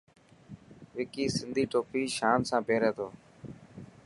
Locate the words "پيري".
2.67-2.89